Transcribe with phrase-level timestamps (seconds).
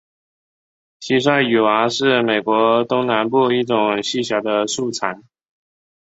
[0.99, 5.21] 蟋蟀雨蛙是美国东南部一种细小的树蟾。